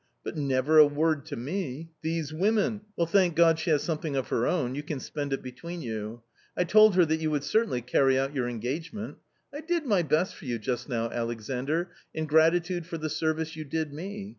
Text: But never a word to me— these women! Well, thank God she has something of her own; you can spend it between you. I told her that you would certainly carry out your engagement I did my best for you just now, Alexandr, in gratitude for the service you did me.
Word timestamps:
But 0.23 0.35
never 0.35 0.79
a 0.79 0.87
word 0.87 1.27
to 1.27 1.35
me— 1.35 1.89
these 2.01 2.33
women! 2.33 2.81
Well, 2.95 3.05
thank 3.05 3.35
God 3.35 3.59
she 3.59 3.69
has 3.69 3.83
something 3.83 4.15
of 4.15 4.29
her 4.29 4.47
own; 4.47 4.73
you 4.73 4.81
can 4.81 4.99
spend 4.99 5.31
it 5.31 5.43
between 5.43 5.83
you. 5.83 6.23
I 6.57 6.63
told 6.63 6.95
her 6.95 7.05
that 7.05 7.19
you 7.19 7.29
would 7.29 7.43
certainly 7.43 7.81
carry 7.83 8.17
out 8.17 8.33
your 8.33 8.49
engagement 8.49 9.17
I 9.53 9.61
did 9.61 9.85
my 9.85 10.01
best 10.01 10.33
for 10.33 10.45
you 10.45 10.57
just 10.57 10.89
now, 10.89 11.11
Alexandr, 11.11 11.91
in 12.15 12.25
gratitude 12.25 12.87
for 12.87 12.97
the 12.97 13.11
service 13.11 13.55
you 13.55 13.63
did 13.63 13.93
me. 13.93 14.29